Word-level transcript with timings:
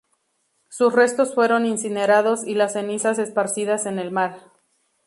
Sus 0.67 0.93
restos 0.93 1.35
fueron 1.35 1.67
incinerados 1.67 2.43
y 2.47 2.55
las 2.55 2.73
cenizas 2.73 3.19
esparcidas 3.19 3.85
en 3.85 3.99
el 3.99 4.09
mar. 4.09 4.49